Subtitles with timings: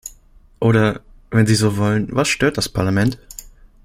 [0.59, 3.19] Oder, wenn Sie so wollen, was stört das Parlament?